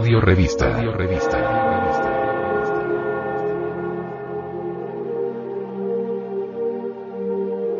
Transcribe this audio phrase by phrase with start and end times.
[0.00, 0.76] Audio Revista.
[0.76, 1.38] Audio Revista.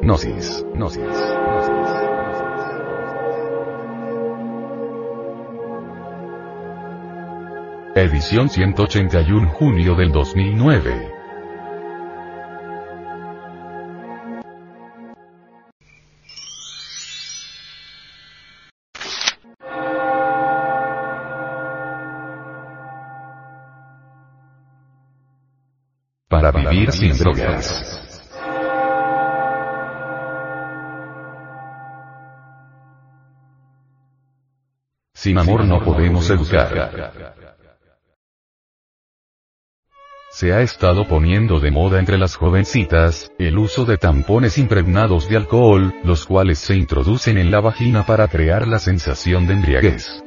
[0.02, 0.66] Gnosis.
[0.74, 1.02] Gnosis.
[7.94, 11.19] Edición 181 junio del 2009.
[26.30, 28.00] Para vivir sin drogas.
[35.12, 37.12] Sin amor no podemos educar.
[40.30, 45.36] Se ha estado poniendo de moda entre las jovencitas, el uso de tampones impregnados de
[45.36, 50.22] alcohol, los cuales se introducen en la vagina para crear la sensación de embriaguez.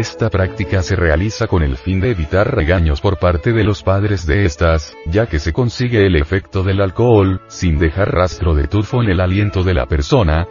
[0.00, 4.24] Esta práctica se realiza con el fin de evitar regaños por parte de los padres
[4.24, 9.02] de estas, ya que se consigue el efecto del alcohol, sin dejar rastro de tufo
[9.02, 10.48] en el aliento de la persona.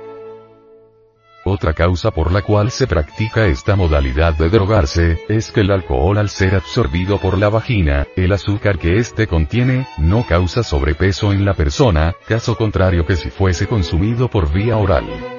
[1.46, 6.20] Otra causa por la cual se practica esta modalidad de drogarse, es que el alcohol
[6.20, 11.44] al ser absorbido por la vagina, el azúcar que éste contiene, no causa sobrepeso en
[11.44, 15.39] la persona, caso contrario que si fuese consumido por vía oral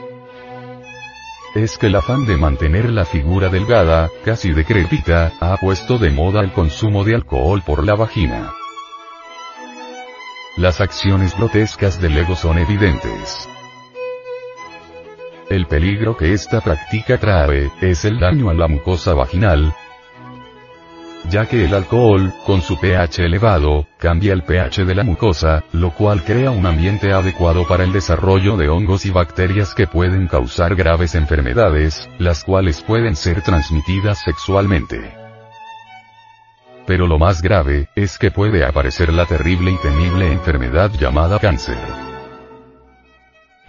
[1.55, 6.41] es que el afán de mantener la figura delgada, casi decrépita, ha puesto de moda
[6.41, 8.53] el consumo de alcohol por la vagina.
[10.57, 13.49] Las acciones grotescas del ego son evidentes.
[15.49, 19.75] El peligro que esta práctica trae, es el daño a la mucosa vaginal,
[21.29, 25.91] ya que el alcohol, con su pH elevado, cambia el pH de la mucosa, lo
[25.91, 30.75] cual crea un ambiente adecuado para el desarrollo de hongos y bacterias que pueden causar
[30.75, 35.15] graves enfermedades, las cuales pueden ser transmitidas sexualmente.
[36.87, 42.10] Pero lo más grave, es que puede aparecer la terrible y temible enfermedad llamada cáncer.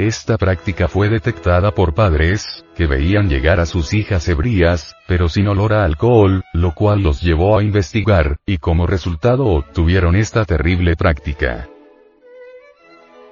[0.01, 5.47] Esta práctica fue detectada por padres, que veían llegar a sus hijas ebrías, pero sin
[5.47, 10.95] olor a alcohol, lo cual los llevó a investigar, y como resultado obtuvieron esta terrible
[10.95, 11.69] práctica.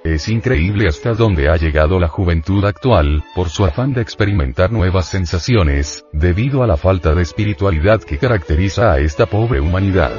[0.04, 5.06] Es increíble hasta dónde ha llegado la juventud actual, por su afán de experimentar nuevas
[5.06, 10.12] sensaciones, debido a la falta de espiritualidad que caracteriza a esta pobre humanidad.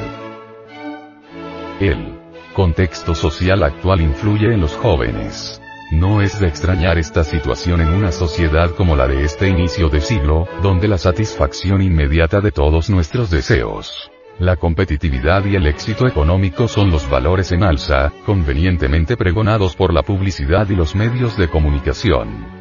[1.80, 2.20] El
[2.54, 5.61] contexto social actual influye en los jóvenes.
[5.92, 10.00] No es de extrañar esta situación en una sociedad como la de este inicio de
[10.00, 14.10] siglo, donde la satisfacción inmediata de todos nuestros deseos,
[14.40, 20.02] la competitividad y el éxito económico son los valores en alza, convenientemente pregonados por la
[20.02, 22.61] publicidad y los medios de comunicación.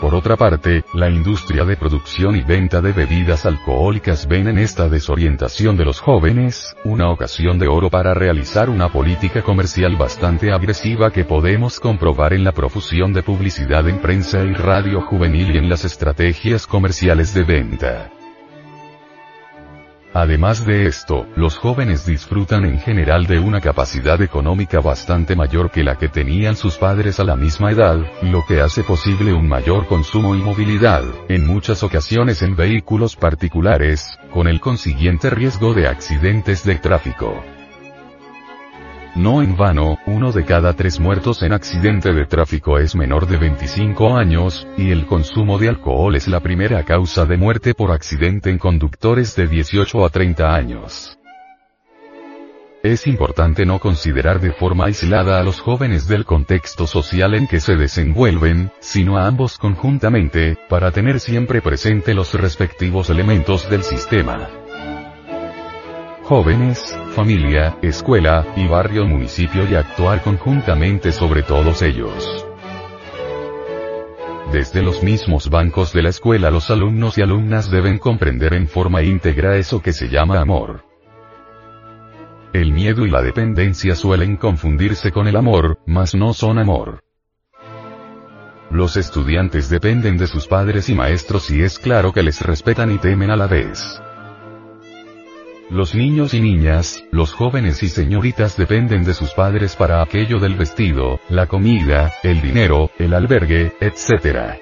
[0.00, 4.88] Por otra parte, la industria de producción y venta de bebidas alcohólicas ven en esta
[4.88, 11.10] desorientación de los jóvenes, una ocasión de oro para realizar una política comercial bastante agresiva
[11.10, 15.68] que podemos comprobar en la profusión de publicidad en prensa y radio juvenil y en
[15.68, 18.17] las estrategias comerciales de venta.
[20.18, 25.84] Además de esto, los jóvenes disfrutan en general de una capacidad económica bastante mayor que
[25.84, 29.86] la que tenían sus padres a la misma edad, lo que hace posible un mayor
[29.86, 36.64] consumo y movilidad, en muchas ocasiones en vehículos particulares, con el consiguiente riesgo de accidentes
[36.64, 37.40] de tráfico.
[39.18, 43.36] No en vano, uno de cada tres muertos en accidente de tráfico es menor de
[43.36, 48.48] 25 años, y el consumo de alcohol es la primera causa de muerte por accidente
[48.48, 51.18] en conductores de 18 a 30 años.
[52.84, 57.58] Es importante no considerar de forma aislada a los jóvenes del contexto social en que
[57.58, 64.48] se desenvuelven, sino a ambos conjuntamente, para tener siempre presente los respectivos elementos del sistema
[66.28, 72.46] jóvenes, familia, escuela, y barrio municipio y actuar conjuntamente sobre todos ellos.
[74.52, 79.02] Desde los mismos bancos de la escuela los alumnos y alumnas deben comprender en forma
[79.02, 80.84] íntegra eso que se llama amor.
[82.52, 87.04] El miedo y la dependencia suelen confundirse con el amor, mas no son amor.
[88.70, 92.98] Los estudiantes dependen de sus padres y maestros y es claro que les respetan y
[92.98, 93.98] temen a la vez.
[95.70, 100.54] Los niños y niñas, los jóvenes y señoritas dependen de sus padres para aquello del
[100.54, 104.58] vestido, la comida, el dinero, el albergue, etc.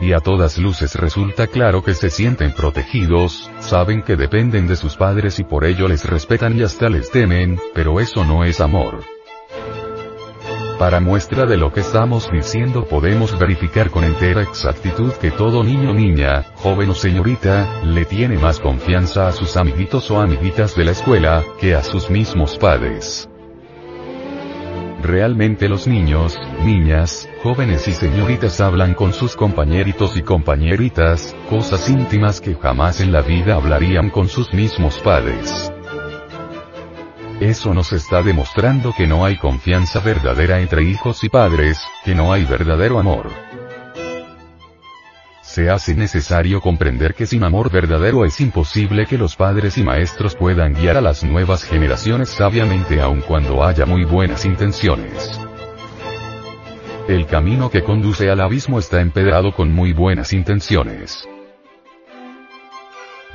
[0.00, 4.96] y a todas luces resulta claro que se sienten protegidos, saben que dependen de sus
[4.96, 9.13] padres y por ello les respetan y hasta les temen, pero eso no es amor.
[10.78, 15.94] Para muestra de lo que estamos diciendo podemos verificar con entera exactitud que todo niño
[15.94, 20.90] niña, joven o señorita, le tiene más confianza a sus amiguitos o amiguitas de la
[20.90, 23.28] escuela, que a sus mismos padres.
[25.00, 32.40] Realmente los niños, niñas, jóvenes y señoritas hablan con sus compañeritos y compañeritas, cosas íntimas
[32.40, 35.73] que jamás en la vida hablarían con sus mismos padres.
[37.40, 42.32] Eso nos está demostrando que no hay confianza verdadera entre hijos y padres, que no
[42.32, 43.28] hay verdadero amor.
[45.42, 50.36] Se hace necesario comprender que sin amor verdadero es imposible que los padres y maestros
[50.36, 55.40] puedan guiar a las nuevas generaciones sabiamente aun cuando haya muy buenas intenciones.
[57.08, 61.28] El camino que conduce al abismo está empedrado con muy buenas intenciones.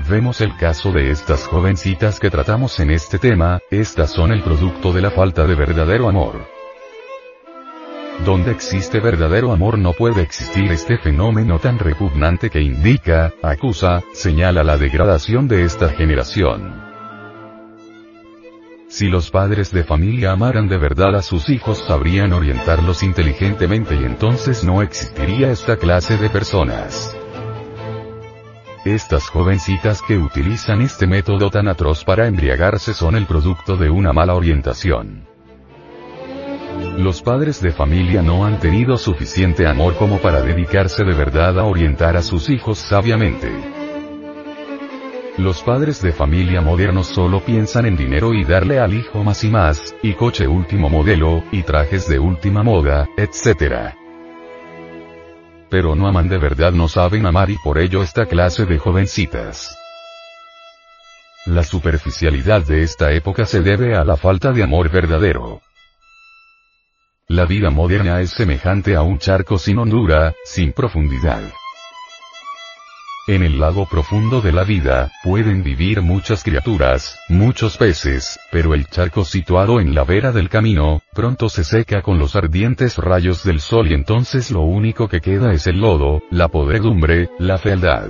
[0.07, 4.93] Vemos el caso de estas jovencitas que tratamos en este tema, estas son el producto
[4.93, 6.47] de la falta de verdadero amor.
[8.25, 14.63] Donde existe verdadero amor no puede existir este fenómeno tan repugnante que indica, acusa, señala
[14.63, 16.87] la degradación de esta generación.
[18.87, 24.03] Si los padres de familia amaran de verdad a sus hijos sabrían orientarlos inteligentemente y
[24.03, 27.18] entonces no existiría esta clase de personas.
[28.85, 34.13] Estas jovencitas que utilizan este método tan atroz para embriagarse son el producto de una
[34.13, 35.27] mala orientación.
[36.97, 41.65] Los padres de familia no han tenido suficiente amor como para dedicarse de verdad a
[41.65, 43.51] orientar a sus hijos sabiamente.
[45.37, 49.49] Los padres de familia modernos solo piensan en dinero y darle al hijo más y
[49.49, 53.98] más, y coche último modelo, y trajes de última moda, etc
[55.69, 59.77] pero no aman de verdad, no saben amar y por ello esta clase de jovencitas.
[61.45, 65.61] La superficialidad de esta época se debe a la falta de amor verdadero.
[67.27, 71.41] La vida moderna es semejante a un charco sin hondura, sin profundidad.
[73.29, 78.87] En el lago profundo de la vida, pueden vivir muchas criaturas, muchos peces, pero el
[78.87, 83.59] charco situado en la vera del camino, pronto se seca con los ardientes rayos del
[83.59, 88.09] sol y entonces lo único que queda es el lodo, la podredumbre, la fealdad.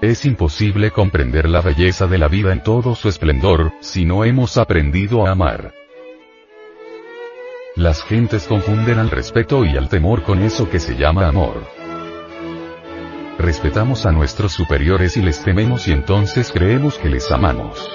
[0.00, 4.56] Es imposible comprender la belleza de la vida en todo su esplendor, si no hemos
[4.56, 5.74] aprendido a amar.
[7.74, 11.85] Las gentes confunden al respeto y al temor con eso que se llama amor.
[13.46, 17.88] Respetamos a nuestros superiores y les tememos y entonces creemos que les amamos.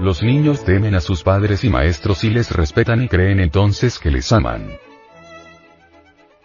[0.00, 4.10] Los niños temen a sus padres y maestros y les respetan y creen entonces que
[4.10, 4.78] les aman.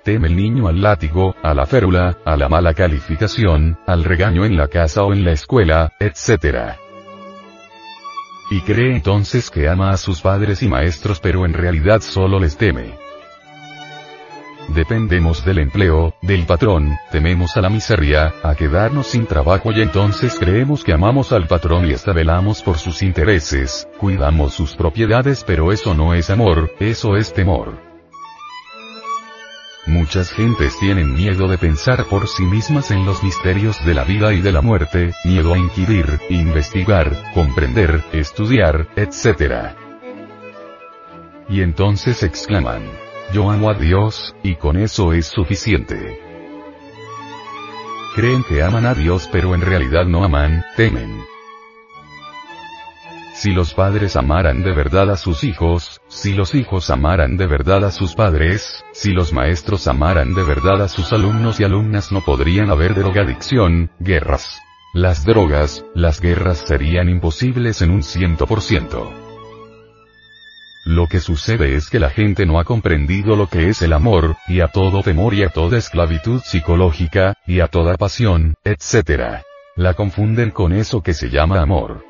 [0.04, 4.58] Teme el niño al látigo, a la férula, a la mala calificación, al regaño en
[4.58, 6.76] la casa o en la escuela, etc.
[8.50, 12.58] Y cree entonces que ama a sus padres y maestros pero en realidad solo les
[12.58, 13.01] teme.
[14.74, 20.38] Dependemos del empleo, del patrón, tememos a la miseria, a quedarnos sin trabajo y entonces
[20.40, 25.74] creemos que amamos al patrón y hasta velamos por sus intereses, cuidamos sus propiedades pero
[25.74, 27.80] eso no es amor, eso es temor.
[29.88, 34.32] Muchas gentes tienen miedo de pensar por sí mismas en los misterios de la vida
[34.32, 39.76] y de la muerte, miedo a inquirir, investigar, comprender, estudiar, etc.
[41.50, 42.84] Y entonces exclaman,
[43.34, 46.20] yo amo a Dios, y con eso es suficiente.
[48.16, 51.24] Creen que aman a Dios pero en realidad no aman, temen.
[53.34, 57.86] Si los padres amaran de verdad a sus hijos, si los hijos amaran de verdad
[57.86, 62.22] a sus padres, si los maestros amaran de verdad a sus alumnos y alumnas no
[62.22, 64.60] podrían haber drogadicción, guerras.
[64.94, 69.21] Las drogas, las guerras serían imposibles en un ciento por ciento.
[70.84, 74.38] Lo que sucede es que la gente no ha comprendido lo que es el amor,
[74.48, 79.44] y a todo temor y a toda esclavitud psicológica, y a toda pasión, etc.
[79.76, 82.04] La confunden con eso que se llama amor.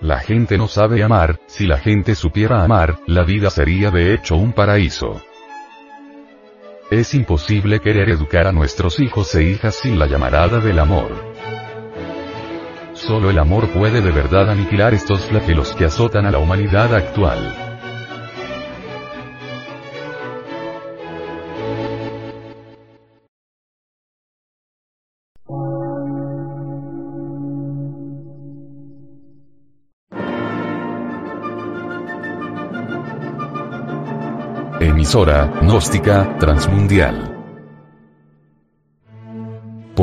[0.00, 4.36] La gente no sabe amar, si la gente supiera amar, la vida sería de hecho
[4.36, 5.20] un paraíso.
[6.90, 11.37] Es imposible querer educar a nuestros hijos e hijas sin la llamarada del amor.
[13.08, 17.56] Solo el amor puede de verdad aniquilar estos flagelos que azotan a la humanidad actual.
[34.80, 37.37] emisora, gnóstica, transmundial.